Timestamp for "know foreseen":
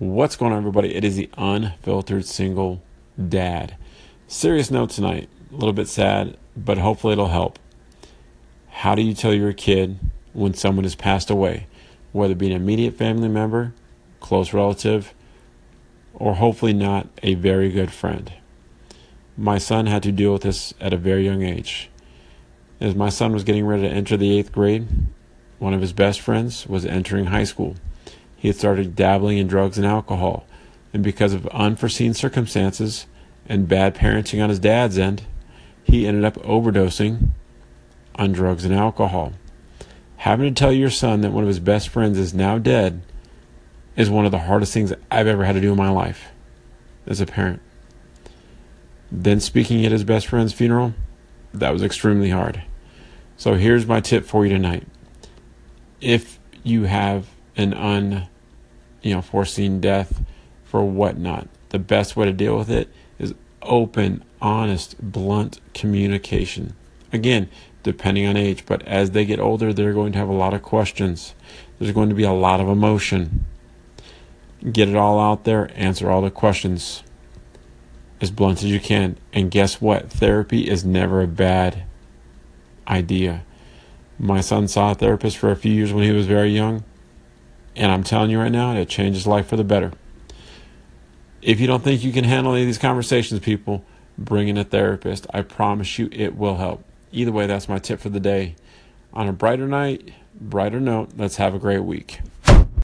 59.14-59.80